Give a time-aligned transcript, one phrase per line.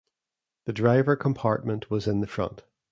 [0.65, 2.63] The driver compartment was in the front.